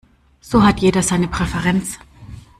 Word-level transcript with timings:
So 0.41 0.63
hat 0.63 0.79
jeder 0.79 1.03
seine 1.03 1.27
Präferenz. 1.27 1.99